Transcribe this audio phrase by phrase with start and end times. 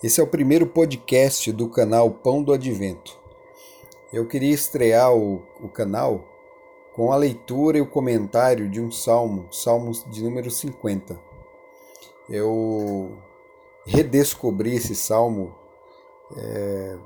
[0.00, 3.18] Esse é o primeiro podcast do canal Pão do Advento.
[4.12, 6.24] Eu queria estrear o, o canal
[6.94, 11.18] com a leitura e o comentário de um salmo, Salmos de número 50.
[12.30, 13.18] Eu
[13.84, 15.52] redescobri esse salmo
[16.36, 16.96] é,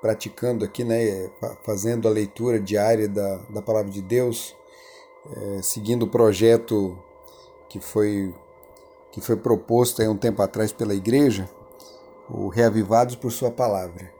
[0.00, 1.30] praticando aqui, né,
[1.62, 4.56] fazendo a leitura diária da, da palavra de Deus,
[5.36, 6.98] é, seguindo o projeto
[7.68, 8.34] que foi,
[9.12, 11.48] que foi proposto há um tempo atrás pela igreja
[12.28, 14.12] o Reavivados por Sua Palavra.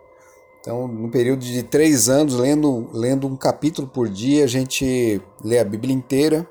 [0.60, 5.58] Então, no período de três anos, lendo, lendo um capítulo por dia, a gente lê
[5.58, 6.48] a Bíblia inteira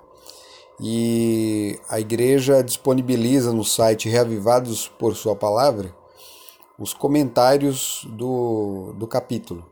[0.79, 5.95] e a igreja disponibiliza no site Reavivados por Sua Palavra
[6.77, 9.69] os comentários do, do capítulo.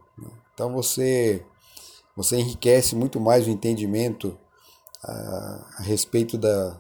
[0.54, 1.44] Então, você,
[2.16, 4.38] você enriquece muito mais o entendimento
[5.04, 6.80] a, a respeito da,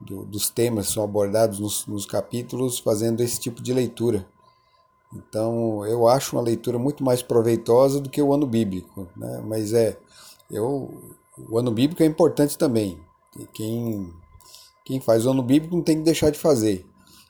[0.00, 4.26] do, dos temas que são abordados nos, nos capítulos, fazendo esse tipo de leitura.
[5.14, 9.42] Então eu acho uma leitura muito mais proveitosa do que o ano bíblico, né?
[9.46, 9.96] Mas é,
[10.50, 11.14] eu,
[11.48, 12.98] o ano bíblico é importante também.
[13.52, 14.12] Quem,
[14.84, 16.84] quem faz o ano bíblico não tem que deixar de fazer.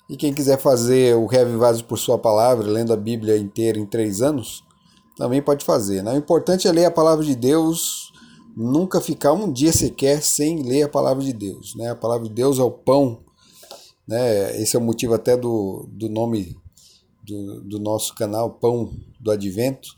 [0.08, 4.22] E quem quiser fazer o Reavivados por Sua Palavra, lendo a Bíblia inteira em três
[4.22, 4.64] anos,
[5.16, 6.02] também pode fazer.
[6.02, 6.12] Né?
[6.12, 8.12] O importante é ler a palavra de Deus,
[8.56, 11.74] nunca ficar um dia sequer sem ler a palavra de Deus.
[11.74, 11.90] Né?
[11.90, 13.18] A palavra de Deus é o pão.
[14.06, 14.62] Né?
[14.62, 16.56] Esse é o motivo até do, do nome
[17.26, 19.96] do, do nosso canal Pão do Advento,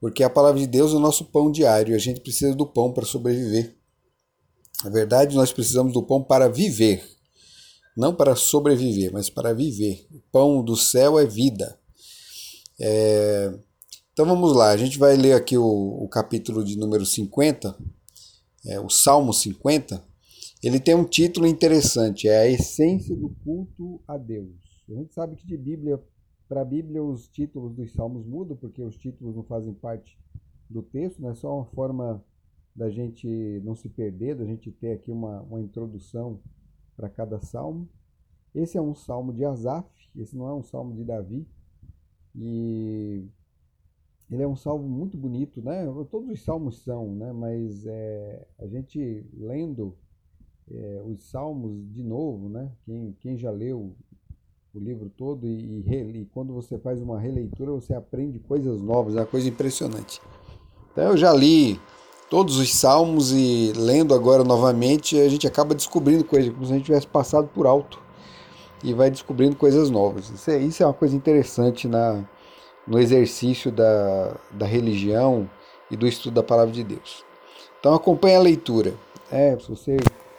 [0.00, 2.92] porque a palavra de Deus é o nosso pão diário, a gente precisa do pão
[2.92, 3.76] para sobreviver.
[4.84, 7.04] Na verdade, nós precisamos do pão para viver,
[7.96, 10.06] não para sobreviver, mas para viver.
[10.12, 11.78] O pão do céu é vida.
[12.80, 13.52] É...
[14.12, 17.76] Então vamos lá, a gente vai ler aqui o, o capítulo de número 50,
[18.66, 20.04] é, o Salmo 50.
[20.62, 24.50] Ele tem um título interessante, é a essência do culto a Deus.
[24.88, 26.00] A gente sabe que de Bíblia
[26.48, 30.18] para a Bíblia, os títulos dos salmos mudam, porque os títulos não fazem parte
[30.68, 31.30] do texto, né?
[31.30, 32.24] é só uma forma
[32.74, 36.40] da gente não se perder, da gente ter aqui uma, uma introdução
[36.96, 37.88] para cada salmo.
[38.54, 41.46] Esse é um salmo de Asaf, esse não é um salmo de Davi,
[42.34, 43.26] e
[44.30, 45.84] ele é um salmo muito bonito, né?
[46.10, 47.32] Todos os salmos são, né?
[47.32, 49.96] Mas é, a gente lendo
[50.70, 52.70] é, os salmos de novo, né?
[52.84, 53.94] Quem, quem já leu
[54.78, 59.14] o livro todo e, e, e, quando você faz uma releitura você aprende coisas novas,
[59.14, 60.20] é uma coisa impressionante.
[60.92, 61.80] Então eu já li
[62.30, 66.76] todos os salmos e lendo agora novamente a gente acaba descobrindo coisas como se a
[66.76, 68.00] gente tivesse passado por alto
[68.82, 70.30] e vai descobrindo coisas novas.
[70.30, 72.24] Isso é, isso é uma coisa interessante na,
[72.86, 75.48] no exercício da, da religião
[75.90, 77.24] e do estudo da palavra de Deus.
[77.80, 78.94] Então acompanhe a leitura.
[79.30, 79.96] É, se você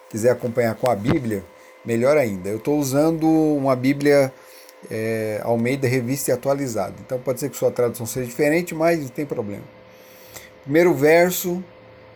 [0.09, 1.43] quiser acompanhar com a Bíblia,
[1.85, 2.49] melhor ainda.
[2.49, 4.33] Eu estou usando uma Bíblia
[4.89, 6.95] é, Almeida Revista e Atualizada.
[7.05, 9.63] Então pode ser que sua tradução seja diferente, mas não tem problema.
[10.63, 11.63] Primeiro verso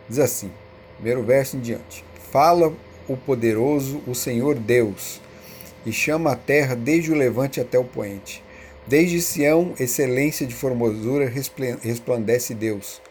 [0.07, 0.51] diz assim:
[0.95, 2.03] primeiro verso em diante.
[2.31, 2.73] Fala
[3.07, 5.21] o poderoso, o Senhor Deus,
[5.85, 8.43] e chama a terra desde o levante até o poente.
[8.85, 11.31] Desde Sião, excelência de formosura,
[11.81, 13.01] resplandece Deus.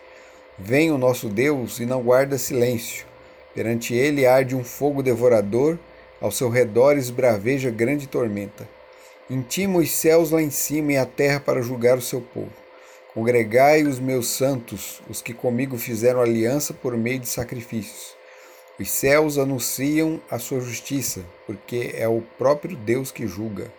[0.58, 3.06] Vem o nosso Deus e não guarda silêncio.
[3.54, 5.78] Perante ele arde um fogo devorador
[6.22, 8.66] ao seu redor esbraveja grande tormenta.
[9.28, 12.52] Intima os céus lá em cima e a terra para julgar o seu povo.
[13.12, 18.16] Congregai os meus santos, os que comigo fizeram aliança por meio de sacrifícios.
[18.78, 23.70] Os céus anunciam a sua justiça, porque é o próprio Deus que julga.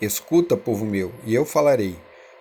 [0.00, 1.96] Escuta, povo meu, e eu falarei.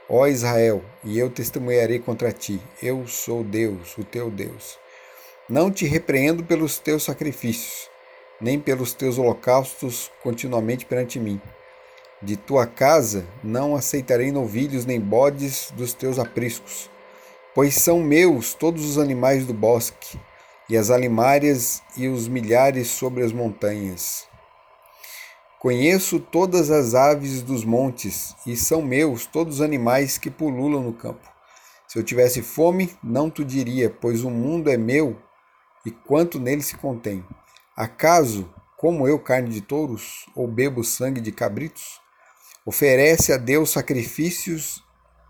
[0.10, 2.62] Ó Israel, e eu testemunharei contra ti.
[2.84, 4.78] Eu sou Deus, o teu Deus.
[5.50, 7.90] Não te repreendo pelos teus sacrifícios,
[8.40, 11.42] nem pelos teus holocaustos continuamente perante mim.
[12.22, 16.90] De tua casa não aceitarei novilhos nem bodes dos teus apriscos,
[17.54, 20.20] pois são meus todos os animais do bosque,
[20.70, 24.28] e as alimárias e os milhares sobre as montanhas.
[25.60, 30.94] Conheço todas as aves dos montes, e são meus todos os animais que pululam no
[30.94, 31.28] campo.
[31.88, 35.18] Se eu tivesse fome, não tu diria, pois o mundo é meu
[35.86, 37.24] e quanto nele se contém.
[37.78, 42.02] Acaso como eu carne de touros ou bebo sangue de cabritos?
[42.66, 44.84] Oferece a Deus sacrifícios,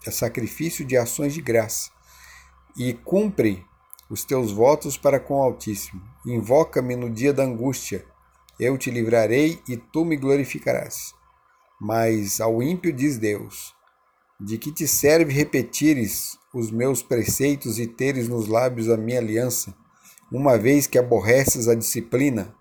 [0.10, 1.92] sacrifício de ações de graça
[2.78, 3.66] e cumpre
[4.10, 6.02] os teus votos para com o Altíssimo.
[6.26, 8.06] Invoca-me no dia da angústia,
[8.58, 11.14] eu te livrarei e tu me glorificarás.
[11.82, 13.76] Mas ao ímpio diz Deus:
[14.40, 19.76] De que te serve repetires os meus preceitos e teres nos lábios a minha aliança?
[20.32, 22.54] Uma vez que aborreces a disciplina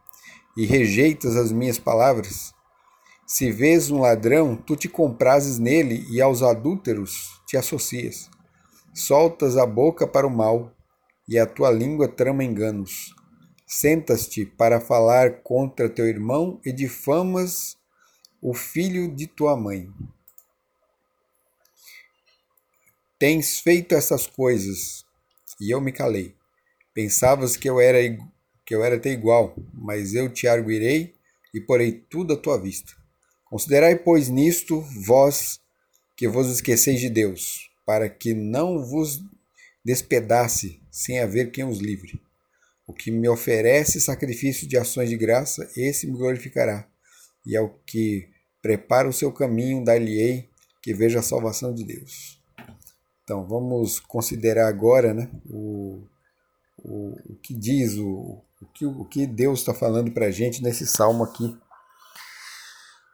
[0.57, 2.55] e rejeitas as minhas palavras?
[3.27, 8.31] Se vês um ladrão, tu te comprases nele e aos adúlteros te associas.
[8.95, 10.73] Soltas a boca para o mal
[11.29, 13.15] e a tua língua trama enganos.
[13.67, 17.77] Sentas-te para falar contra teu irmão e difamas
[18.41, 19.91] o filho de tua mãe.
[23.19, 25.05] Tens feito essas coisas
[25.61, 26.37] e eu me calei.
[26.97, 27.99] Pensavas que eu era
[28.65, 31.15] que eu era até igual, mas eu te arguirei
[31.53, 32.95] e porei tudo à tua vista.
[33.45, 35.61] Considerai, pois, nisto vós
[36.17, 39.21] que vos esqueceis de Deus, para que não vos
[39.85, 42.19] despedace sem haver quem os livre.
[42.87, 46.89] O que me oferece sacrifício de ações de graça, esse me glorificará.
[47.45, 48.27] E ao que
[48.63, 50.49] prepara o seu caminho, dar-lhe-ei
[50.83, 52.41] que veja a salvação de Deus.
[53.23, 56.03] Então, vamos considerar agora né, o,
[56.87, 60.63] o, o que diz, o, o, que, o que Deus está falando para a gente
[60.63, 61.57] nesse salmo aqui.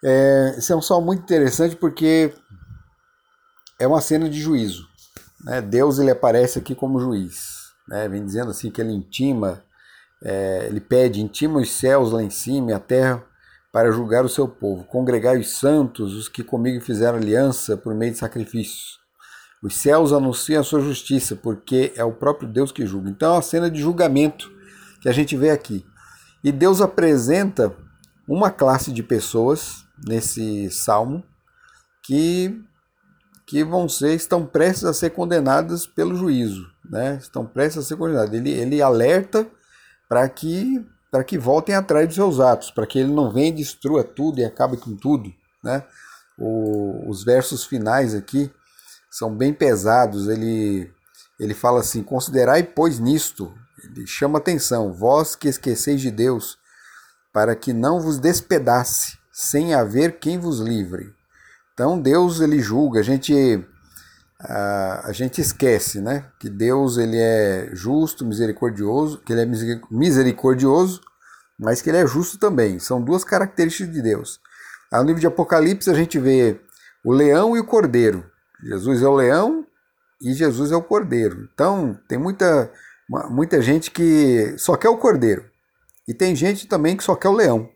[0.04, 2.32] É, esse é um salmo muito interessante porque
[3.78, 4.86] é uma cena de juízo.
[5.44, 5.60] Né?
[5.60, 7.72] Deus ele aparece aqui como juiz.
[7.88, 8.08] Né?
[8.08, 9.64] Vem dizendo assim que ele intima,
[10.22, 13.24] é, ele pede, intima os céus lá em cima e a terra
[13.72, 14.84] para julgar o seu povo.
[14.84, 19.01] Congregai os santos, os que comigo fizeram aliança por meio de sacrifícios.
[19.62, 23.08] Os céus anunciam a sua justiça, porque é o próprio Deus que julga.
[23.08, 24.50] Então é uma cena de julgamento
[25.00, 25.86] que a gente vê aqui.
[26.42, 27.72] E Deus apresenta
[28.26, 31.22] uma classe de pessoas nesse salmo
[32.04, 32.60] que
[33.46, 37.18] que vão ser estão prestes a ser condenadas pelo juízo, né?
[37.20, 38.32] Estão prestes a ser condenadas.
[38.32, 39.46] Ele ele alerta
[40.08, 43.52] para que para que voltem atrás dos seus atos, para que ele não venha e
[43.52, 45.32] destrua tudo e acabe com tudo,
[45.62, 45.84] né?
[46.38, 48.50] O, os versos finais aqui
[49.12, 50.28] são bem pesados.
[50.28, 50.90] Ele
[51.38, 53.52] ele fala assim: "Considerai pois nisto".
[53.84, 56.58] Ele chama atenção: "Vós que esqueceis de Deus,
[57.32, 61.14] para que não vos despedace sem haver quem vos livre.
[61.72, 63.64] Então Deus ele julga, a gente
[64.38, 69.46] a, a gente esquece, né, que Deus ele é justo, misericordioso, que ele é
[69.90, 71.00] misericordioso,
[71.58, 72.78] mas que ele é justo também.
[72.78, 74.40] São duas características de Deus.
[74.92, 76.60] No livro de Apocalipse a gente vê
[77.02, 78.30] o leão e o cordeiro.
[78.62, 79.66] Jesus é o leão
[80.20, 81.48] e Jesus é o cordeiro.
[81.52, 82.72] Então tem muita
[83.30, 85.50] muita gente que só quer o cordeiro
[86.08, 87.68] e tem gente também que só quer o leão,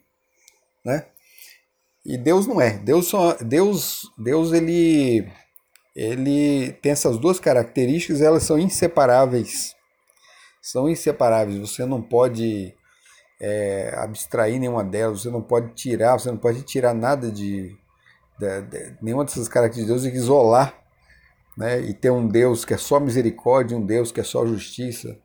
[0.84, 1.06] né?
[2.04, 2.78] E Deus não é.
[2.78, 5.28] Deus só, Deus, Deus ele
[5.94, 9.74] ele tem essas duas características, elas são inseparáveis.
[10.60, 11.58] São inseparáveis.
[11.58, 12.74] Você não pode
[13.40, 17.74] é, abstrair nenhuma delas, você não pode tirar, você não pode tirar nada de,
[18.38, 20.74] de, de nenhuma dessas características de Deus isolar,
[21.56, 21.80] né?
[21.80, 25.18] E ter um Deus que é só misericórdia, um Deus que é só justiça.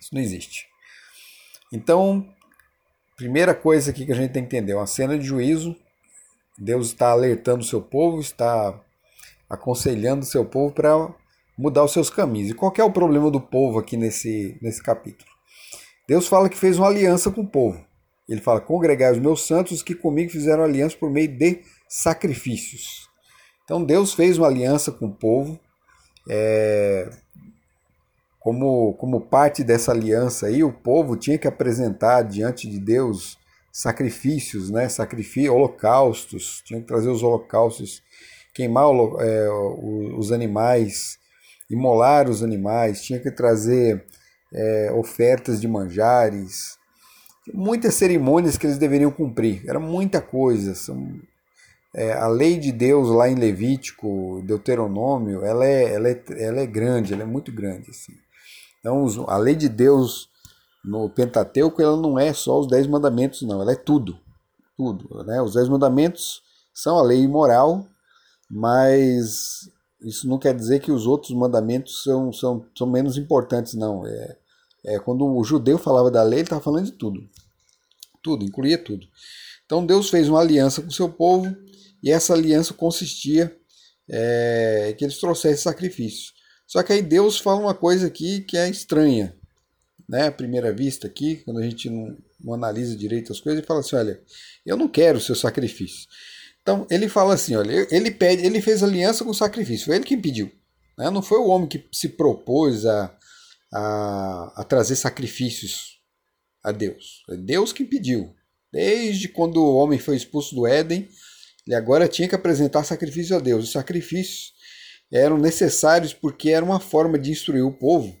[0.00, 0.66] Isso não existe.
[1.72, 2.26] Então,
[3.16, 5.76] primeira coisa aqui que a gente tem que entender, uma cena de juízo
[6.58, 8.78] Deus está alertando o seu povo, está
[9.48, 11.12] aconselhando o seu povo para
[11.56, 12.50] mudar os seus caminhos.
[12.50, 15.30] E qual é o problema do povo aqui nesse, nesse capítulo?
[16.06, 17.84] Deus fala que fez uma aliança com o povo.
[18.28, 23.06] Ele fala: Congregai os meus santos que comigo fizeram aliança por meio de sacrifícios.
[23.64, 25.60] Então Deus fez uma aliança com o povo.
[26.26, 27.10] É,
[28.40, 33.38] como, como parte dessa aliança aí, o povo tinha que apresentar diante de Deus
[33.70, 34.88] sacrifícios, né?
[34.88, 38.02] Sacrifício, holocaustos, tinha que trazer os holocaustos,
[38.54, 38.86] queimar
[39.20, 39.50] é,
[40.16, 41.18] os animais,
[41.68, 44.02] imolar os animais, tinha que trazer
[44.50, 46.78] é, ofertas de manjares,
[47.52, 50.74] muitas cerimônias que eles deveriam cumprir, era muita coisa.
[50.74, 51.20] São,
[51.94, 56.66] é, a lei de Deus lá em Levítico, Deuteronômio, ela é, ela é, ela é
[56.66, 57.90] grande, ela é muito grande.
[57.90, 58.12] Assim.
[58.80, 60.28] Então, a lei de Deus
[60.84, 64.18] no Pentateuco ela não é só os dez mandamentos, não, ela é tudo.
[64.76, 65.22] Tudo.
[65.24, 65.40] Né?
[65.42, 66.42] Os dez mandamentos
[66.74, 67.86] são a lei moral,
[68.50, 69.70] mas
[70.00, 74.06] isso não quer dizer que os outros mandamentos são, são, são menos importantes, não.
[74.06, 74.36] É,
[74.86, 77.20] é quando o judeu falava da lei, ele estava falando de tudo.
[78.22, 79.06] Tudo, incluía tudo.
[79.66, 81.54] Então Deus fez uma aliança com o seu povo
[82.02, 83.54] e essa aliança consistia
[84.08, 86.32] é, que eles trouxessem sacrifício.
[86.66, 89.36] Só que aí Deus fala uma coisa aqui que é estranha
[90.08, 93.66] né, à primeira vista aqui, quando a gente não, não analisa direito as coisas, e
[93.66, 94.20] fala assim, olha,
[94.64, 96.08] eu não quero o seu sacrifício.
[96.60, 100.04] Então ele fala assim, olha, ele pede, ele fez aliança com o sacrifício, foi ele
[100.04, 100.50] que pediu.
[100.96, 101.10] Né?
[101.10, 103.16] Não foi o homem que se propôs a,
[103.72, 106.00] a, a trazer sacrifícios
[106.62, 107.24] a Deus.
[107.30, 108.34] É Deus que pediu.
[108.72, 111.08] Desde quando o homem foi expulso do Éden,
[111.66, 113.64] ele agora tinha que apresentar sacrifício a Deus.
[113.64, 114.52] Os sacrifícios
[115.12, 118.16] eram necessários porque era uma forma de instruir o povo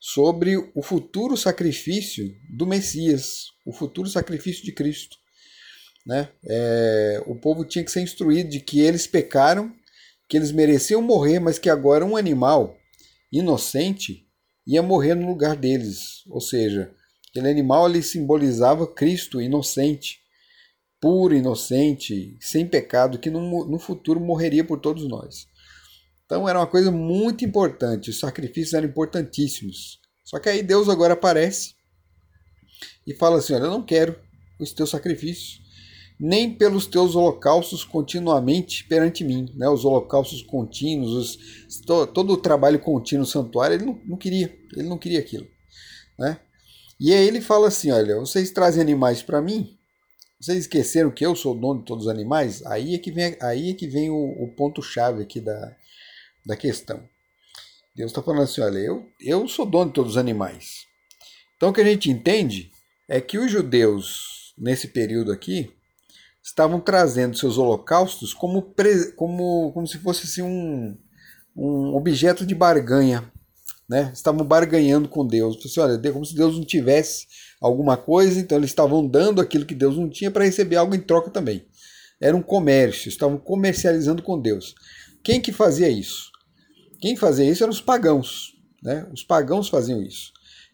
[0.00, 5.16] sobre o futuro sacrifício do Messias, o futuro sacrifício de Cristo.
[6.06, 6.28] Né?
[6.46, 9.72] É, o povo tinha que ser instruído de que eles pecaram,
[10.28, 12.76] que eles mereciam morrer, mas que agora um animal
[13.32, 14.26] inocente
[14.66, 16.22] ia morrer no lugar deles.
[16.28, 16.92] Ou seja,
[17.30, 20.20] aquele animal ali simbolizava Cristo inocente,
[21.04, 25.46] puro, inocente, sem pecado, que no, no futuro morreria por todos nós.
[26.24, 30.00] Então era uma coisa muito importante, os sacrifícios eram importantíssimos.
[30.24, 31.74] Só que aí Deus agora aparece
[33.06, 34.18] e fala assim: Olha, eu não quero
[34.58, 35.60] os teus sacrifícios,
[36.18, 39.52] nem pelos teus holocaustos continuamente perante mim.
[39.56, 39.68] Né?
[39.68, 41.80] Os holocaustos contínuos, os,
[42.14, 45.46] todo o trabalho contínuo no santuário, ele não, não queria, ele não queria aquilo.
[46.18, 46.40] Né?
[46.98, 49.76] E aí ele fala assim: Olha, vocês trazem animais para mim,
[50.44, 52.64] vocês esqueceram que eu sou o dono de todos os animais?
[52.66, 55.74] Aí é que vem, aí é que vem o, o ponto-chave aqui da,
[56.44, 57.02] da questão.
[57.96, 60.84] Deus está falando assim: olha, eu, eu sou dono de todos os animais.
[61.56, 62.70] Então o que a gente entende
[63.08, 65.72] é que os judeus, nesse período aqui,
[66.42, 68.74] estavam trazendo seus holocaustos como,
[69.16, 70.98] como, como se fosse assim, um,
[71.56, 73.32] um objeto de barganha.
[73.88, 74.10] Né?
[74.12, 75.56] Estavam barganhando com Deus.
[75.64, 77.26] Assim, olha, como se Deus não tivesse
[77.66, 81.00] alguma coisa, então eles estavam dando aquilo que Deus não tinha para receber algo em
[81.00, 81.64] troca também.
[82.20, 84.74] Era um comércio, estavam comercializando com Deus.
[85.22, 86.30] Quem que fazia isso?
[87.00, 88.52] Quem fazia isso eram os pagãos.
[88.82, 89.08] Né?
[89.12, 90.30] Os pagãos faziam isso.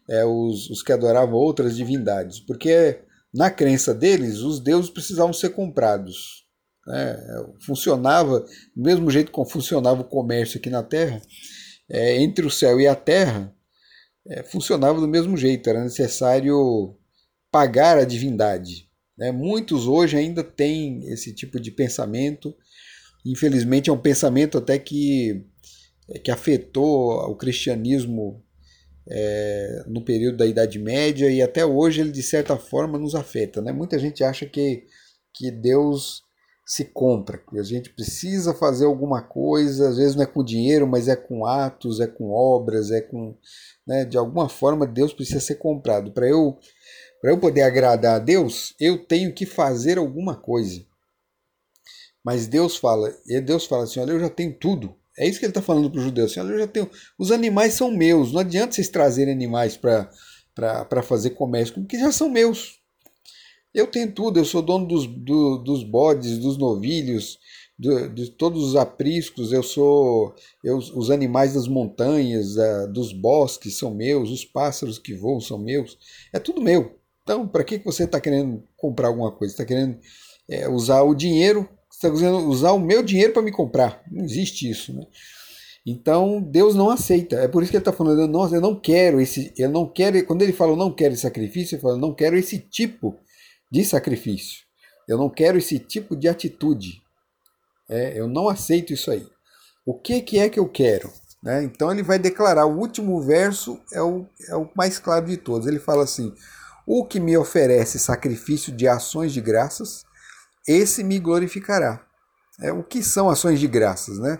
[0.09, 2.41] É, os, os que adoravam outras divindades.
[2.41, 2.99] Porque
[3.33, 6.45] na crença deles, os deuses precisavam ser comprados.
[6.85, 7.17] Né?
[7.65, 8.41] Funcionava,
[8.75, 11.21] do mesmo jeito que funcionava o comércio aqui na Terra,
[11.89, 13.53] é, entre o céu e a Terra,
[14.27, 15.69] é, funcionava do mesmo jeito.
[15.69, 16.95] Era necessário
[17.51, 18.89] pagar a divindade.
[19.17, 19.31] Né?
[19.31, 22.55] Muitos hoje ainda têm esse tipo de pensamento.
[23.25, 25.45] Infelizmente é um pensamento até que
[26.11, 28.43] é, que afetou o cristianismo
[29.07, 33.61] é, no período da Idade Média e até hoje ele de certa forma nos afeta.
[33.61, 33.71] Né?
[33.71, 34.85] Muita gente acha que,
[35.33, 36.23] que Deus
[36.71, 40.87] se compra, que a gente precisa fazer alguma coisa, às vezes não é com dinheiro,
[40.87, 43.35] mas é com atos, é com obras, é com.
[43.85, 46.13] Né, de alguma forma Deus precisa ser comprado.
[46.13, 46.57] Para eu,
[47.25, 50.81] eu poder agradar a Deus, eu tenho que fazer alguma coisa.
[52.23, 54.95] Mas Deus fala, e Deus fala assim: olha, eu já tenho tudo.
[55.17, 56.31] É isso que ele está falando para os judeus.
[56.31, 58.31] Assim, eu já tenho, os animais são meus.
[58.31, 62.80] Não adianta vocês trazerem animais para fazer comércio, porque já são meus.
[63.73, 64.39] Eu tenho tudo.
[64.39, 67.39] Eu sou dono dos, do, dos bodes, dos novilhos,
[67.77, 69.51] do, de todos os apriscos.
[69.51, 72.55] Eu sou eu, os animais das montanhas,
[72.91, 74.29] dos bosques são meus.
[74.29, 75.97] Os pássaros que voam são meus.
[76.33, 76.97] É tudo meu.
[77.23, 79.53] Então, para que você está querendo comprar alguma coisa?
[79.53, 79.97] Está querendo
[80.49, 81.69] é, usar o dinheiro
[82.01, 84.01] está dizendo usar o meu dinheiro para me comprar.
[84.11, 85.05] Não existe isso, né?
[85.85, 87.37] Então Deus não aceita.
[87.37, 90.23] É por isso que ele está falando, nossa, eu não quero esse, eu não quero.
[90.25, 93.11] Quando ele fala, eu não quero esse sacrifício, ele fala, eu não quero esse tipo
[93.11, 93.21] de
[93.85, 94.63] sacrifício.
[95.07, 97.01] Eu não quero esse tipo de atitude.
[97.89, 99.27] É, eu não aceito isso aí.
[99.85, 101.11] O que, que é que eu quero?
[101.41, 101.63] Né?
[101.63, 102.65] Então ele vai declarar.
[102.65, 105.67] O último verso é o, é o mais claro de todos.
[105.67, 106.33] Ele fala assim:
[106.85, 110.05] O que me oferece sacrifício de ações de graças,
[110.67, 112.05] esse me glorificará.
[112.61, 114.39] É, o que são ações de graças, né?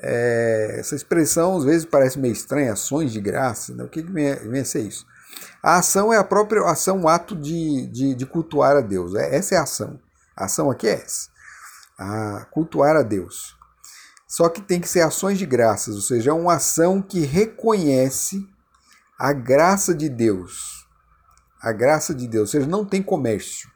[0.00, 3.82] É, essa expressão às vezes parece meio estranha, ações de graça, né?
[3.82, 5.06] o que, que vem a ser isso?
[5.66, 9.34] A ação é a própria ação, o ato de, de, de, cultuar a Deus, é,
[9.34, 9.98] essa é a ação.
[10.36, 11.28] A ação aqui é essa,
[11.98, 13.56] a cultuar a Deus.
[14.28, 18.48] Só que tem que ser ações de graças, ou seja, é uma ação que reconhece
[19.18, 20.86] a graça de Deus.
[21.60, 23.68] A graça de Deus, ou seja, não tem comércio.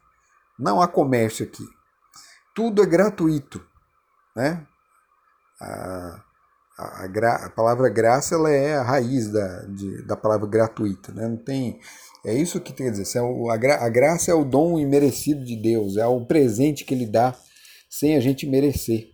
[0.58, 1.66] Não há comércio aqui
[2.60, 3.66] tudo é gratuito.
[4.36, 4.66] Né?
[5.60, 6.22] A,
[6.80, 11.12] a, gra, a, palavra graça ela é a raiz da, de, da palavra gratuita.
[11.12, 11.28] Né?
[11.28, 11.78] Não tem,
[12.24, 13.06] é isso que quer dizer.
[13.50, 17.06] A, gra, a graça é o dom imerecido de Deus, é o presente que Ele
[17.06, 17.36] dá
[17.88, 19.08] sem a gente merecer.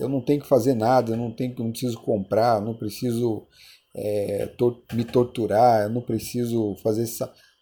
[0.00, 3.46] Eu não tenho que fazer nada, eu não, tenho, não preciso comprar, não preciso
[3.94, 7.06] é, tor me torturar, eu não preciso fazer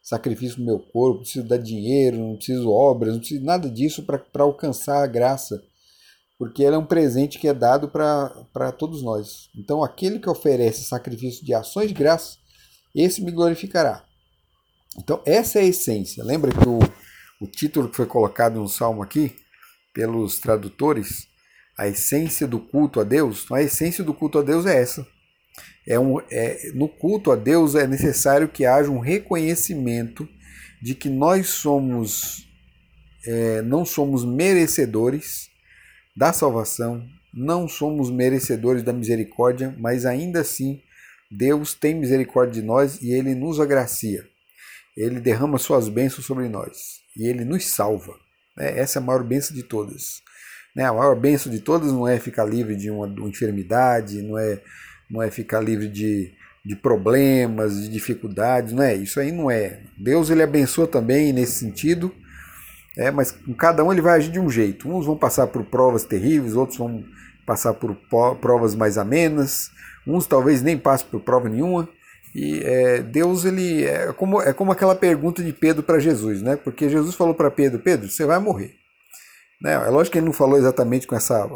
[0.03, 4.05] sacrifício no meu corpo, não preciso dar dinheiro, não preciso obras, não preciso nada disso
[4.05, 5.61] para alcançar a graça,
[6.41, 9.51] porque ela é um presente que é dado para todos nós.
[9.55, 12.39] Então, aquele que oferece sacrifício de ações de graça,
[12.95, 14.03] esse me glorificará.
[14.99, 16.25] Então, essa é a essência.
[16.25, 16.79] Lembra que o,
[17.39, 19.37] o título que foi colocado no salmo aqui,
[19.93, 21.29] pelos tradutores,
[21.79, 23.43] a essência do culto a Deus?
[23.45, 25.07] Então, a essência do culto a Deus é essa
[25.87, 30.27] é um, é, no culto a Deus é necessário que haja um reconhecimento
[30.81, 32.49] de que nós somos
[33.27, 35.50] é, não somos merecedores
[36.17, 40.83] da salvação, não somos merecedores da misericórdia, mas ainda assim
[41.31, 44.25] Deus tem misericórdia de nós e Ele nos agracia.
[44.97, 48.15] Ele derrama suas bênçãos sobre nós e Ele nos salva.
[48.57, 48.79] Né?
[48.79, 50.21] Essa é a maior bênção de todas.
[50.75, 50.85] Né?
[50.85, 54.37] A maior bênção de todas não é ficar livre de uma, de uma enfermidade, não
[54.37, 54.61] é,
[55.09, 56.33] não é ficar livre de,
[56.65, 58.95] de problemas, de dificuldades, não é?
[58.95, 59.83] Isso aí não é.
[59.97, 62.13] Deus ele abençoa também nesse sentido,
[63.01, 64.87] é, mas com cada um ele vai agir de um jeito.
[64.87, 67.03] Uns vão passar por provas terríveis, outros vão
[67.47, 67.97] passar por
[68.41, 69.71] provas mais amenas,
[70.07, 71.89] uns talvez nem passem por prova nenhuma.
[72.35, 76.57] E é, Deus ele é como, é como aquela pergunta de Pedro para Jesus, né?
[76.57, 78.75] Porque Jesus falou para Pedro: Pedro, você vai morrer.
[79.63, 79.73] Né?
[79.73, 81.49] É lógico que ele não falou exatamente com essa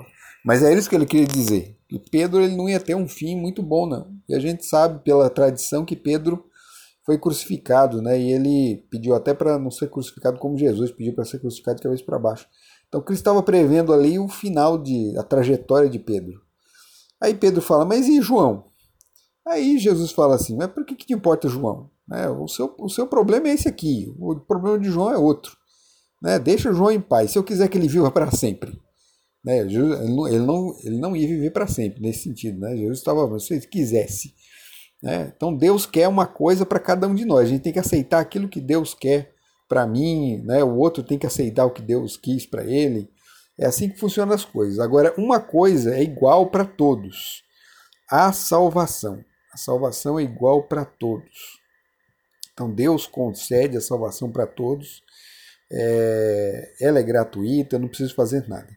[0.45, 1.75] mas é isso que ele queria dizer.
[1.89, 4.09] Que Pedro ele não ia ter um fim muito bom, não.
[4.29, 6.45] E a gente sabe pela tradição que Pedro
[7.05, 8.19] foi crucificado, né?
[8.19, 11.83] E ele pediu até para não ser crucificado como Jesus, pediu para ser crucificado de
[11.83, 12.47] cabeça para baixo.
[12.89, 16.41] Então Cristo estava prevendo ali o final de a trajetória de Pedro.
[17.21, 18.67] Aí Pedro fala: "Mas e João?"
[19.47, 21.91] Aí Jesus fala assim: "Mas por que, que te importa João?
[22.13, 24.15] É, o, seu, o seu problema é esse aqui.
[24.19, 25.57] O problema de João é outro.
[26.23, 26.39] Né?
[26.39, 27.31] Deixa João em paz.
[27.31, 28.79] Se eu quiser que ele viva para sempre,
[29.45, 29.59] né?
[29.59, 32.59] Ele, não, ele, não, ele não ia viver para sempre nesse sentido.
[32.61, 32.77] Né?
[32.77, 34.35] Jesus estava, se ele quisesse.
[35.05, 35.31] Né?
[35.37, 37.43] Então Deus quer uma coisa para cada um de nós.
[37.43, 39.35] A gente tem que aceitar aquilo que Deus quer
[39.69, 40.65] para mim, né?
[40.65, 43.11] o outro tem que aceitar o que Deus quis para ele.
[43.59, 44.79] É assim que funcionam as coisas.
[44.81, 47.45] Agora, uma coisa é igual para todos:
[48.11, 49.23] a salvação.
[49.53, 51.61] A salvação é igual para todos.
[52.55, 55.03] Então Deus concede a salvação para todos.
[55.71, 58.75] É, ela é gratuita, não preciso fazer nada.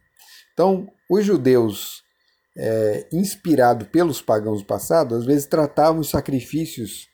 [0.53, 2.03] Então, os judeus,
[2.57, 7.07] é, inspirados pelos pagãos passados, às vezes tratavam os sacrifícios,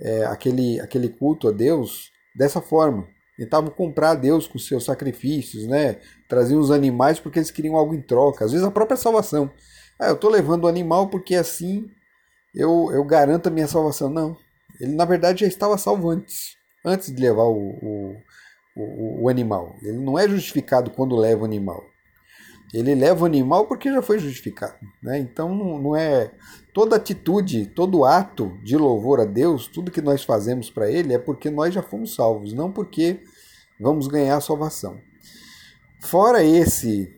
[0.00, 3.08] é, aquele, aquele culto a Deus, dessa forma.
[3.36, 5.98] Tentavam comprar a Deus com seus sacrifícios, né?
[6.28, 9.50] traziam os animais porque eles queriam algo em troca, às vezes a própria salvação.
[9.98, 11.90] Ah, eu estou levando o animal porque assim
[12.54, 14.08] eu, eu garanto a minha salvação.
[14.08, 14.36] Não,
[14.80, 18.16] ele na verdade já estava salvo antes, antes de levar o, o,
[18.76, 19.76] o, o animal.
[19.82, 21.82] Ele não é justificado quando leva o animal.
[22.72, 24.74] Ele leva o animal porque já foi justificado.
[25.02, 25.18] Né?
[25.18, 26.30] Então não é
[26.74, 31.18] toda atitude, todo ato de louvor a Deus, tudo que nós fazemos para Ele é
[31.18, 33.20] porque nós já fomos salvos, não porque
[33.80, 34.98] vamos ganhar a salvação.
[36.02, 37.14] Fora esse,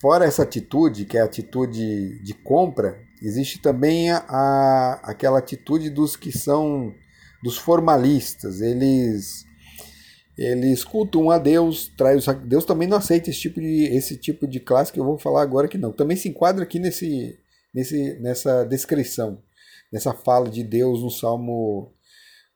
[0.00, 5.88] fora essa atitude, que é a atitude de compra, existe também a, a aquela atitude
[5.88, 6.94] dos que são
[7.42, 8.60] dos formalistas.
[8.60, 9.44] Eles
[10.36, 14.60] eles cultuam a Deus, traz Deus também não aceita esse tipo de esse tipo de
[14.60, 15.92] classe que eu vou falar agora que não.
[15.92, 17.38] Também se enquadra aqui nesse,
[17.74, 19.42] nesse nessa descrição,
[19.92, 21.92] nessa fala de Deus no Salmo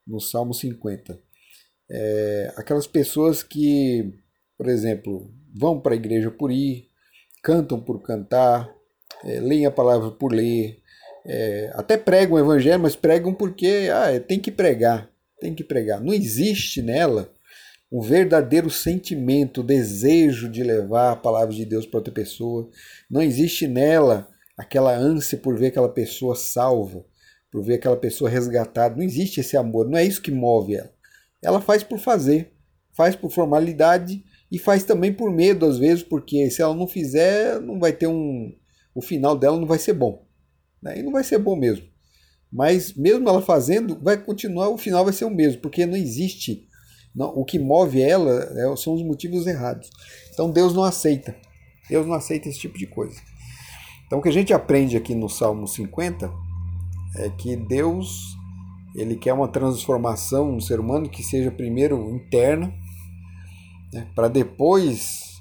[0.07, 1.19] no Salmo 50.
[1.91, 4.12] É, aquelas pessoas que,
[4.57, 6.89] por exemplo, vão para a igreja por ir,
[7.43, 8.73] cantam por cantar,
[9.25, 10.81] é, leem a palavra por ler,
[11.27, 15.11] é, até pregam o evangelho, mas pregam porque ah, tem que pregar,
[15.41, 16.01] tem que pregar.
[16.01, 17.36] Não existe nela
[17.90, 22.68] um verdadeiro sentimento, desejo de levar a palavra de Deus para outra pessoa.
[23.11, 27.05] Não existe nela aquela ânsia por ver aquela pessoa salva,
[27.51, 28.96] por ver aquela pessoa resgatada.
[28.96, 30.92] Não existe esse amor, não é isso que move ela.
[31.42, 32.53] Ela faz por fazer,
[32.92, 37.61] faz por formalidade e faz também por medo às vezes, porque se ela não fizer,
[37.61, 38.53] não vai ter um
[38.94, 40.27] o final dela não vai ser bom.
[40.81, 41.01] Né?
[41.01, 41.87] E não vai ser bom mesmo.
[42.51, 46.66] Mas mesmo ela fazendo, vai continuar, o final vai ser o mesmo, porque não existe
[47.17, 49.89] não, o que move ela é, são os motivos errados.
[50.33, 51.35] Então Deus não aceita.
[51.89, 53.19] Deus não aceita esse tipo de coisa.
[54.07, 56.31] Então o que a gente aprende aqui no Salmo 50
[57.17, 58.37] é que Deus
[58.95, 62.73] ele quer uma transformação no ser humano que seja primeiro interna,
[63.93, 65.41] né, para depois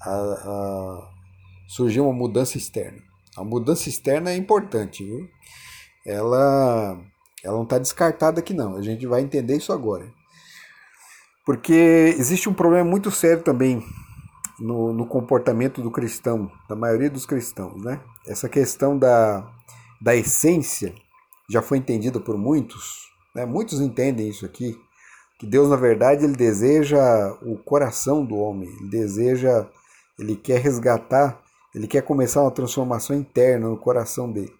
[0.00, 1.10] a, a
[1.68, 3.02] surgir uma mudança externa.
[3.36, 5.28] A mudança externa é importante, viu?
[6.04, 7.00] Ela,
[7.44, 8.76] ela não está descartada aqui não.
[8.76, 10.19] A gente vai entender isso agora.
[11.50, 13.84] Porque existe um problema muito sério também
[14.56, 17.82] no, no, comportamento do cristão, da maioria dos cristãos.
[17.82, 17.98] Né?
[18.24, 19.50] Essa questão da,
[20.00, 20.94] da essência
[21.48, 23.44] já foi entendida por muitos, né?
[23.44, 24.80] muitos entendem isso aqui,
[25.40, 29.66] que Deus, na verdade, ele deseja o coração do homem, ele deseja,
[30.16, 31.36] ele quer resgatar,
[31.74, 34.54] ele quer começar uma transformação interna no coração dele.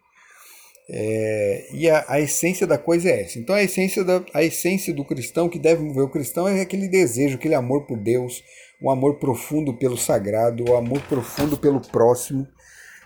[0.93, 3.39] É, e a, a, essência da coisa é essa.
[3.39, 6.89] Então a essência, da, a essência do cristão que deve mover o cristão é aquele
[6.89, 8.43] desejo, aquele amor por Deus,
[8.83, 12.47] um amor profundo pelo sagrado, o um amor profundo pelo próximo.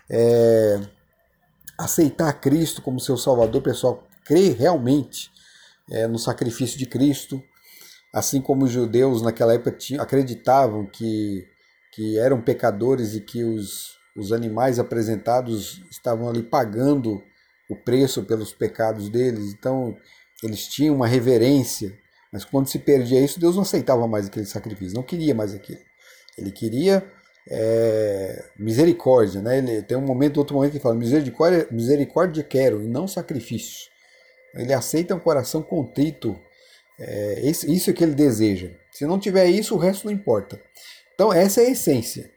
[0.09, 0.81] É,
[1.79, 5.31] aceitar Cristo como seu Salvador, pessoal, crer realmente
[5.91, 7.43] é, no sacrifício de Cristo,
[8.15, 11.45] assim como os judeus naquela época tinham, acreditavam que,
[11.93, 17.23] que eram pecadores e que os, os animais apresentados estavam ali pagando
[17.75, 19.97] o preço pelos pecados deles, então
[20.43, 21.97] eles tinham uma reverência,
[22.33, 25.81] mas quando se perdia isso, Deus não aceitava mais aquele sacrifício, não queria mais aquilo.
[26.37, 27.05] Ele queria
[27.49, 29.59] é, misericórdia, né?
[29.59, 33.91] Ele tem um momento, outro momento que fala misericórdia, misericórdia quero e não sacrifício.
[34.55, 36.39] Ele aceita um coração contrito.
[36.99, 38.71] É, isso é que ele deseja.
[38.93, 40.61] Se não tiver isso, o resto não importa.
[41.15, 42.31] Então essa é a essência.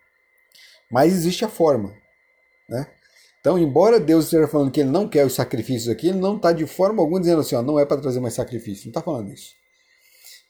[0.92, 1.96] Mas existe a forma,
[2.70, 2.88] né?
[3.40, 6.52] Então, embora Deus esteja falando que ele não quer os sacrifícios aqui, ele não está
[6.52, 8.86] de forma alguma dizendo assim, ó, não é para trazer mais sacrifício.
[8.86, 9.54] Não está falando isso.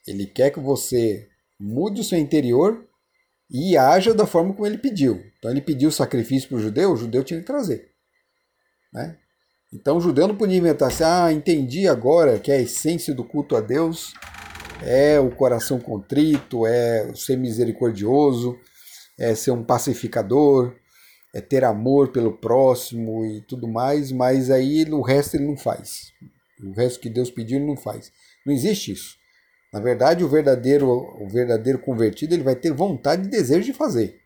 [0.06, 1.28] Ele quer que você
[1.60, 2.88] mude o seu interior
[3.50, 5.22] e haja da forma como ele pediu.
[5.38, 7.90] Então ele pediu sacrifício para o judeu, o judeu tinha que trazer.
[8.92, 9.16] Né?
[9.72, 13.56] Então o judeu não podia inventar assim, ah, entendi agora que a essência do culto
[13.56, 14.14] a Deus
[14.82, 18.58] é o coração contrito, é ser misericordioso,
[19.18, 20.74] é ser um pacificador,
[21.34, 26.12] é ter amor pelo próximo e tudo mais, mas aí o resto ele não faz.
[26.62, 28.10] O resto que Deus pediu ele não faz.
[28.44, 29.16] Não existe isso.
[29.72, 34.18] Na verdade, o verdadeiro, o verdadeiro convertido ele vai ter vontade e desejo de fazer.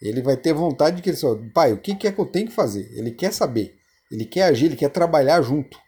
[0.00, 2.48] Ele vai ter vontade de que ele só, pai, o que é que eu tenho
[2.48, 2.90] que fazer?
[2.92, 3.74] Ele quer saber,
[4.10, 5.78] ele quer agir, ele quer trabalhar junto.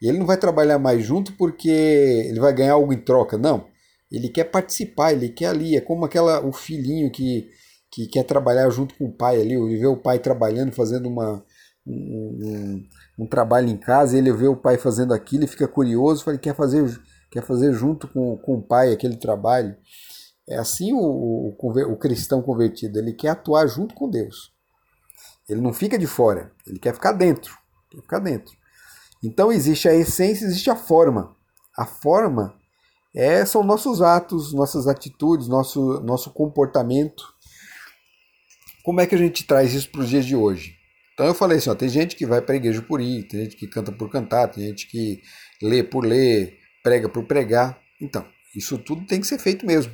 [0.00, 3.66] E ele não vai trabalhar mais junto porque ele vai ganhar algo em troca, não.
[4.10, 7.50] Ele quer participar, ele quer ali, é como aquela o filhinho que,
[7.90, 11.42] que quer trabalhar junto com o pai ali, ele vê o pai trabalhando, fazendo uma,
[11.86, 16.28] um, um, um trabalho em casa, ele vê o pai fazendo aquilo e fica curioso,
[16.28, 19.76] ele quer fazer quer fazer junto com, com o pai aquele trabalho.
[20.48, 24.52] É assim o, o, o cristão convertido, ele quer atuar junto com Deus.
[25.48, 27.56] Ele não fica de fora, ele quer ficar dentro.
[27.90, 28.54] Quer ficar dentro.
[29.22, 31.34] Então existe a essência, existe a forma.
[31.76, 32.54] A forma
[33.14, 37.24] é, são nossos atos, nossas atitudes, nosso, nosso comportamento.
[38.82, 40.76] Como é que a gente traz isso para os dias de hoje?
[41.14, 43.40] Então eu falei assim, ó, tem gente que vai para a igreja por ir, tem
[43.40, 45.20] gente que canta por cantar, tem gente que
[45.60, 47.78] lê por ler, prega por pregar.
[48.00, 49.92] Então, isso tudo tem que ser feito mesmo.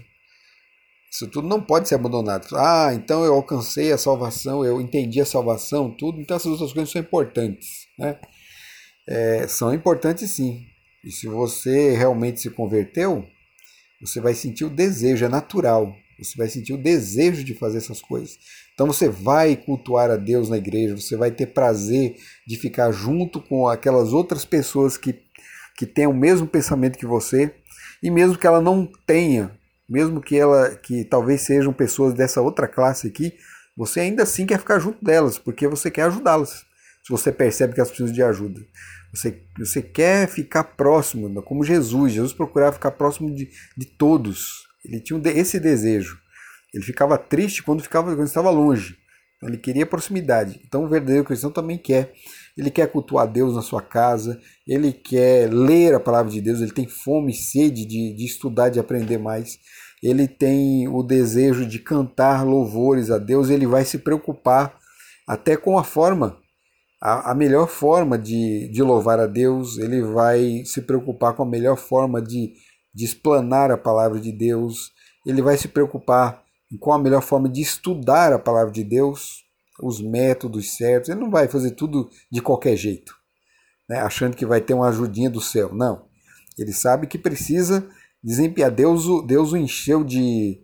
[1.10, 2.48] Isso tudo não pode ser abandonado.
[2.56, 6.20] Ah, então eu alcancei a salvação, eu entendi a salvação, tudo.
[6.20, 7.68] Então essas outras coisas são importantes,
[7.98, 8.18] né?
[9.08, 10.66] É, são importantes sim.
[11.04, 13.24] E se você realmente se converteu,
[14.00, 15.94] você vai sentir o desejo, é natural.
[16.18, 18.38] Você vai sentir o desejo de fazer essas coisas.
[18.72, 23.40] Então você vai cultuar a Deus na igreja, você vai ter prazer de ficar junto
[23.40, 25.22] com aquelas outras pessoas que
[25.76, 27.52] que tenha o mesmo pensamento que você,
[28.00, 29.50] e mesmo que ela não tenha,
[29.88, 33.34] mesmo que ela que talvez sejam pessoas dessa outra classe aqui,
[33.76, 36.64] você ainda assim quer ficar junto delas, porque você quer ajudá-las.
[37.02, 38.60] Se você percebe que elas precisam de ajuda.
[39.12, 42.12] Você, você quer ficar próximo, como Jesus.
[42.12, 44.64] Jesus procurava ficar próximo de, de todos.
[44.84, 46.18] Ele tinha esse desejo.
[46.72, 48.96] Ele ficava triste quando, ficava, quando estava longe.
[49.36, 50.60] Então, ele queria proximidade.
[50.66, 52.12] Então o verdadeiro cristão também quer
[52.56, 56.72] ele quer cultuar Deus na sua casa, ele quer ler a palavra de Deus, ele
[56.72, 59.58] tem fome e sede de, de estudar, de aprender mais,
[60.02, 64.76] ele tem o desejo de cantar louvores a Deus, ele vai se preocupar
[65.26, 66.38] até com a forma,
[67.00, 71.76] a, melhor forma de, de louvar a Deus, ele vai se preocupar com a melhor
[71.76, 72.52] forma de,
[72.94, 74.92] de explanar a palavra de Deus,
[75.26, 76.44] ele vai se preocupar
[76.80, 79.44] com a melhor forma de estudar a palavra de Deus,
[79.82, 81.08] os métodos certos.
[81.08, 83.14] Ele não vai fazer tudo de qualquer jeito,
[83.88, 83.98] né?
[83.98, 85.74] achando que vai ter uma ajudinha do céu.
[85.74, 86.06] Não.
[86.58, 87.86] Ele sabe que precisa
[88.22, 88.70] desempenhar.
[88.70, 90.60] Deus, Deus o encheu de.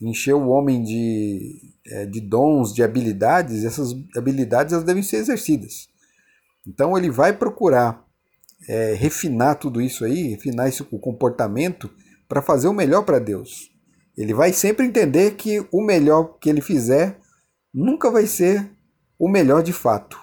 [0.00, 3.64] encheu o homem de, é, de dons, de habilidades.
[3.64, 5.88] Essas habilidades elas devem ser exercidas.
[6.66, 8.06] Então ele vai procurar
[8.68, 11.90] é, refinar tudo isso aí, refinar esse, o comportamento
[12.28, 13.70] para fazer o melhor para Deus.
[14.16, 17.18] Ele vai sempre entender que o melhor que ele fizer
[17.72, 18.70] nunca vai ser
[19.18, 20.18] o melhor de fato,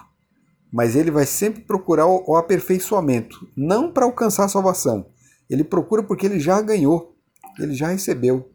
[0.72, 5.06] mas ele vai sempre procurar o aperfeiçoamento, não para alcançar a salvação.
[5.48, 7.16] Ele procura porque ele já ganhou,
[7.58, 8.50] ele já recebeu.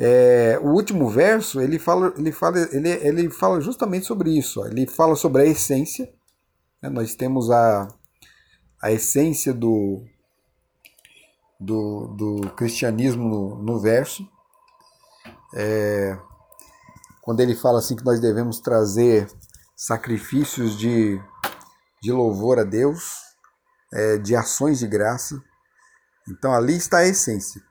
[0.00, 4.60] É, o último verso ele fala, ele fala, ele, ele fala justamente sobre isso.
[4.60, 4.66] Ó.
[4.66, 6.08] Ele fala sobre a essência.
[6.80, 6.88] Né?
[6.88, 7.88] Nós temos a,
[8.80, 10.04] a essência do,
[11.58, 14.28] do, do cristianismo no, no verso.
[15.54, 16.18] É,
[17.22, 19.28] quando ele fala assim que nós devemos trazer
[19.76, 21.20] sacrifícios de,
[22.02, 23.14] de louvor a Deus,
[23.92, 25.42] é, de ações de graça.
[26.28, 27.62] Então ali está a essência.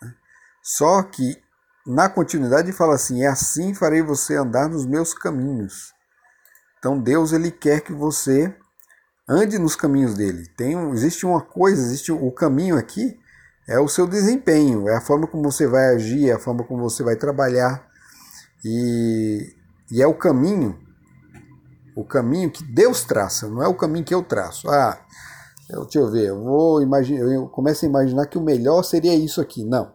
[0.00, 0.14] Né?
[0.62, 1.42] Só que
[1.86, 5.92] na continuidade fala assim: é assim farei você andar nos meus caminhos.
[6.78, 8.54] Então Deus ele quer que você
[9.32, 10.46] ande nos caminhos dele.
[10.56, 13.18] Tem um, existe uma coisa, existe o caminho aqui
[13.66, 16.82] é o seu desempenho, é a forma como você vai agir, é a forma como
[16.82, 17.86] você vai trabalhar,
[18.64, 19.54] e,
[19.90, 20.78] e é o caminho,
[21.96, 24.68] o caminho que Deus traça, não é o caminho que eu traço.
[24.68, 25.00] Ah,
[25.70, 29.14] eu, deixa eu ver, eu vou imaginar, eu começo a imaginar que o melhor seria
[29.14, 29.64] isso aqui.
[29.64, 29.92] Não.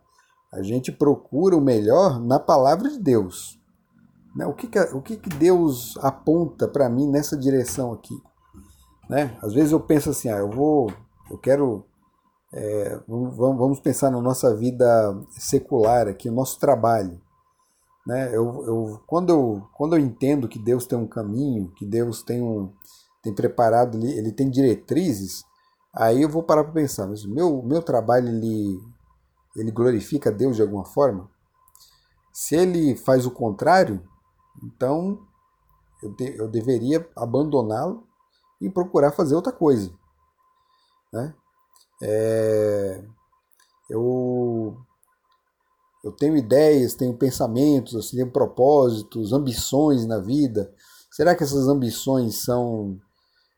[0.52, 3.60] A gente procura o melhor na palavra de Deus.
[4.36, 4.46] Né?
[4.46, 8.16] O, que, que, o que, que Deus aponta para mim nessa direção aqui?
[9.10, 9.38] Né?
[9.42, 10.92] Às vezes eu penso assim, ah, eu vou,
[11.32, 11.86] eu quero,
[12.54, 14.86] é, vamos pensar na nossa vida
[15.32, 17.22] secular aqui, o nosso trabalho.
[18.06, 18.30] Né?
[18.30, 22.42] Eu, eu, quando, eu, quando eu entendo que Deus tem um caminho, que Deus tem,
[22.42, 22.74] um,
[23.22, 25.44] tem preparado, ele, ele tem diretrizes,
[25.94, 28.80] aí eu vou parar para pensar, mas o meu, meu trabalho ele,
[29.56, 31.30] ele glorifica Deus de alguma forma?
[32.34, 34.02] Se ele faz o contrário,
[34.64, 35.20] então
[36.02, 38.07] eu, de, eu deveria abandoná-lo
[38.62, 39.92] e procurar fazer outra coisa.
[41.14, 41.34] Né?
[42.02, 43.04] É,
[43.90, 44.78] eu
[46.04, 50.72] eu tenho ideias, tenho pensamentos, assim, tenho propósitos, ambições na vida.
[51.12, 53.00] Será que essas ambições são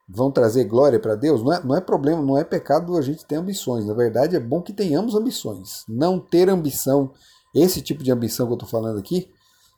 [0.07, 1.43] vão trazer glória para Deus?
[1.43, 3.85] Não é, não é problema, não é pecado a gente ter ambições.
[3.85, 5.83] Na verdade, é bom que tenhamos ambições.
[5.88, 7.12] Não ter ambição,
[7.53, 9.29] esse tipo de ambição que eu estou falando aqui,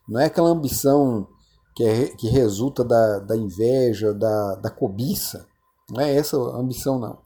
[0.07, 1.27] não é aquela ambição
[1.75, 5.45] que, é, que resulta da, da inveja, da, da cobiça.
[5.89, 7.19] Não é essa a ambição, não.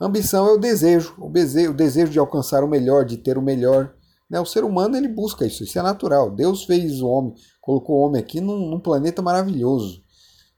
[0.00, 3.38] A ambição é o desejo, o desejo, o desejo de alcançar o melhor, de ter
[3.38, 3.94] o melhor
[4.32, 4.40] né?
[4.40, 6.30] O ser humano ele busca isso, isso é natural.
[6.30, 10.02] Deus fez o homem, colocou o homem aqui num, num planeta maravilhoso.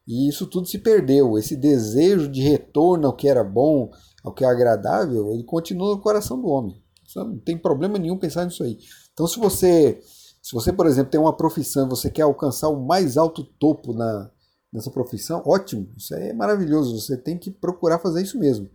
[0.07, 1.37] E isso tudo se perdeu.
[1.37, 3.91] Esse desejo de retorno ao que era bom,
[4.23, 6.81] ao que é agradável, ele continua no coração do homem.
[7.17, 8.79] Não tem problema nenhum pensar nisso aí.
[9.13, 10.01] Então, se você,
[10.45, 14.31] se você, por exemplo, tem uma profissão, você quer alcançar o mais alto topo na,
[14.71, 17.01] nessa profissão, ótimo, isso é maravilhoso.
[17.01, 18.69] Você tem que procurar fazer isso mesmo.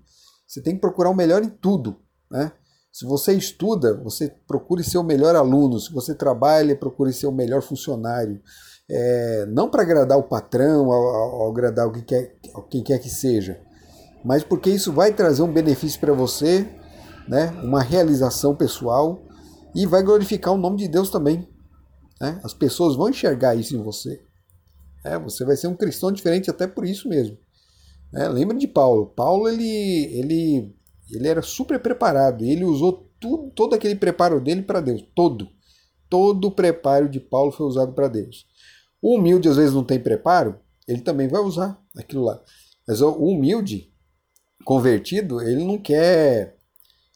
[0.47, 1.97] Você tem que procurar o melhor em tudo,
[2.31, 2.51] né?
[2.91, 5.79] Se você estuda, você procure ser o melhor aluno.
[5.79, 8.41] Se você trabalha, procure ser o melhor funcionário.
[8.89, 12.35] É, não para agradar o patrão, ou, agradar quem quer,
[12.67, 13.61] quem quer que seja,
[14.25, 16.67] mas porque isso vai trazer um benefício para você,
[17.27, 17.51] né?
[17.63, 19.21] uma realização pessoal
[19.75, 21.47] e vai glorificar o nome de Deus também.
[22.19, 22.39] Né?
[22.43, 24.23] As pessoas vão enxergar isso em você.
[25.03, 27.37] É, você vai ser um cristão diferente até por isso mesmo.
[28.13, 29.07] É, lembra de Paulo.
[29.07, 30.75] Paulo ele, ele
[31.11, 35.03] ele era super preparado ele usou tudo, todo aquele preparo dele para Deus.
[35.15, 35.49] Todo.
[36.09, 38.45] Todo o preparo de Paulo foi usado para Deus.
[39.01, 42.41] O humilde às vezes não tem preparo, ele também vai usar aquilo lá.
[42.87, 43.93] Mas o humilde,
[44.65, 46.57] convertido, ele não quer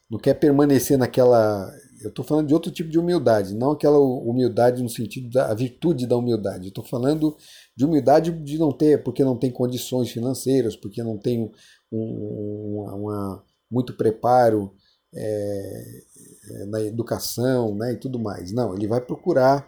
[0.09, 1.71] não quer permanecer naquela.
[2.03, 6.05] Eu estou falando de outro tipo de humildade, não aquela humildade no sentido da virtude
[6.05, 6.67] da humildade.
[6.67, 7.35] Estou falando
[7.75, 11.51] de humildade de não ter, porque não tem condições financeiras, porque não tem
[11.91, 14.73] um, uma, muito preparo
[15.15, 16.01] é,
[16.49, 18.51] é, na educação né, e tudo mais.
[18.51, 19.67] Não, ele vai procurar,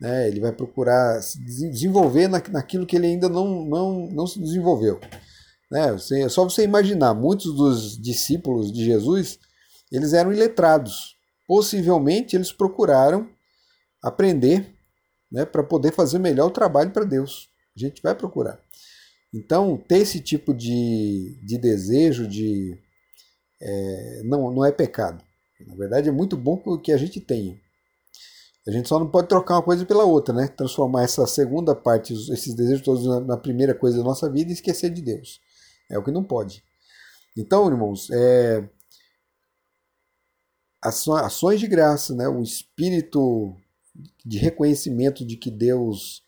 [0.00, 4.40] né, ele vai procurar se desenvolver na, naquilo que ele ainda não, não, não se
[4.40, 4.98] desenvolveu.
[5.70, 5.92] Né?
[5.92, 9.38] Você, é só você imaginar, muitos dos discípulos de Jesus,
[9.90, 11.15] eles eram iletrados.
[11.46, 13.28] Possivelmente eles procuraram
[14.02, 14.74] aprender
[15.30, 17.48] né, para poder fazer melhor o trabalho para Deus.
[17.76, 18.60] A gente vai procurar.
[19.34, 22.78] Então, ter esse tipo de, de desejo, de,
[23.60, 25.22] é, não, não é pecado.
[25.66, 27.58] Na verdade, é muito bom que a gente tenha.
[28.66, 30.48] A gente só não pode trocar uma coisa pela outra, né?
[30.48, 34.54] Transformar essa segunda parte, esses desejos todos na, na primeira coisa da nossa vida e
[34.54, 35.40] esquecer de Deus.
[35.88, 36.62] É o que não pode.
[37.36, 38.68] Então, irmãos, é,
[40.88, 42.28] ações de graça, né?
[42.28, 43.54] o espírito
[44.24, 46.22] de reconhecimento de que Deus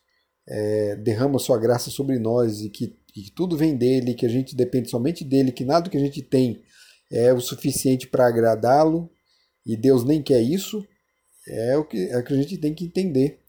[0.47, 4.55] é, derrama sua graça sobre nós e que, que, tudo vem dele, que a gente
[4.55, 6.61] depende somente dele, que nada que a gente tem
[7.11, 9.09] é o suficiente para agradá-lo
[9.65, 10.85] e Deus nem quer isso,
[11.47, 13.39] é o, que, é o que a gente tem que entender.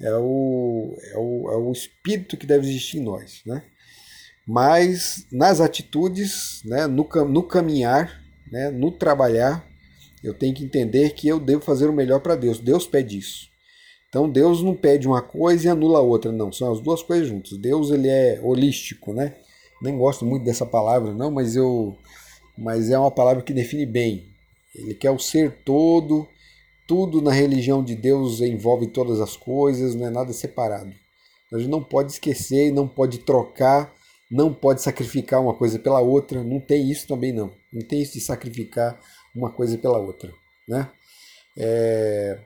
[0.00, 3.42] É o, é, o, é o espírito que deve existir em nós.
[3.44, 3.62] Né?
[4.46, 8.20] Mas nas atitudes, né, no, no caminhar,
[8.50, 9.64] né, no trabalhar,
[10.22, 12.58] eu tenho que entender que eu devo fazer o melhor para Deus.
[12.58, 13.48] Deus pede isso.
[14.08, 16.52] Então Deus não pede uma coisa e anula a outra, não.
[16.52, 17.56] São as duas coisas juntas.
[17.56, 19.36] Deus ele é holístico, né?
[19.80, 21.96] Nem gosto muito dessa palavra, não, mas eu
[22.58, 24.26] mas é uma palavra que define bem.
[24.74, 26.28] Ele quer o ser todo,
[26.86, 30.92] tudo na religião de Deus envolve todas as coisas, não é nada separado.
[31.52, 33.92] A gente não pode esquecer, não pode trocar,
[34.30, 37.50] não pode sacrificar uma coisa pela outra, não tem isso também não.
[37.72, 39.00] Não tem isso de sacrificar
[39.34, 40.32] uma coisa pela outra,
[40.68, 40.90] né?
[41.56, 42.38] É...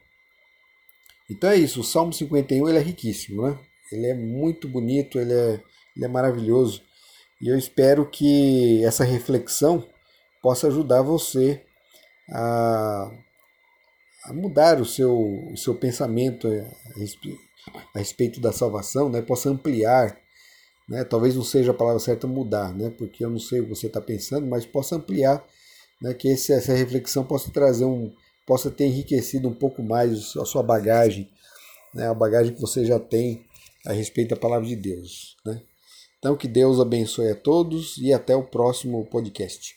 [1.30, 3.58] Então é isso, o Salmo 51 ele é riquíssimo, né?
[3.90, 5.60] Ele é muito bonito, ele é,
[5.96, 6.82] ele é maravilhoso.
[7.40, 9.86] E eu espero que essa reflexão
[10.42, 11.62] possa ajudar você
[12.30, 13.10] a,
[14.24, 15.16] a mudar o seu,
[15.52, 16.48] o seu pensamento
[17.94, 19.22] a respeito da salvação, né?
[19.22, 20.18] possa ampliar.
[20.88, 21.04] Né?
[21.04, 22.90] Talvez não seja a palavra certa mudar, né?
[22.90, 25.44] porque eu não sei o que você está pensando, mas possa ampliar,
[26.00, 26.14] né?
[26.14, 28.12] que esse, essa reflexão possa trazer um,
[28.46, 31.28] possa ter enriquecido um pouco mais a sua bagagem,
[31.94, 33.44] né, a bagagem que você já tem
[33.86, 35.36] a respeito da palavra de Deus.
[35.44, 35.62] Né?
[36.18, 39.74] Então, que Deus abençoe a todos e até o próximo podcast.